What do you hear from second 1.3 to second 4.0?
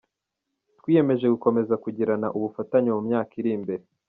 gukomeza kugirana ubufatanye mu myaka iri imbere”.